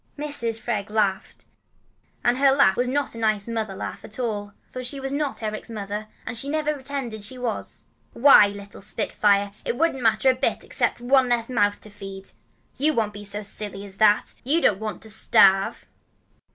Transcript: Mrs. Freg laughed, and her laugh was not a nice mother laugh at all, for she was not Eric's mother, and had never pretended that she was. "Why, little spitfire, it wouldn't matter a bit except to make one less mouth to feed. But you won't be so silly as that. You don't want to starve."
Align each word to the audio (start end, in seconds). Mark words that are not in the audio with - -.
Mrs. 0.17 0.59
Freg 0.59 0.89
laughed, 0.89 1.45
and 2.23 2.39
her 2.39 2.49
laugh 2.51 2.75
was 2.75 2.87
not 2.87 3.13
a 3.13 3.19
nice 3.19 3.47
mother 3.47 3.75
laugh 3.75 4.03
at 4.03 4.17
all, 4.17 4.53
for 4.71 4.83
she 4.83 4.99
was 4.99 5.13
not 5.13 5.43
Eric's 5.43 5.69
mother, 5.69 6.07
and 6.25 6.35
had 6.35 6.49
never 6.49 6.73
pretended 6.73 7.19
that 7.19 7.23
she 7.25 7.37
was. 7.37 7.85
"Why, 8.13 8.47
little 8.47 8.81
spitfire, 8.81 9.51
it 9.63 9.77
wouldn't 9.77 10.01
matter 10.01 10.31
a 10.31 10.35
bit 10.35 10.63
except 10.63 10.97
to 10.97 11.03
make 11.03 11.11
one 11.13 11.29
less 11.29 11.49
mouth 11.49 11.79
to 11.81 11.91
feed. 11.91 12.31
But 12.73 12.81
you 12.83 12.93
won't 12.95 13.13
be 13.13 13.23
so 13.23 13.43
silly 13.43 13.85
as 13.85 13.97
that. 13.97 14.33
You 14.43 14.59
don't 14.59 14.79
want 14.79 15.03
to 15.03 15.09
starve." 15.11 15.85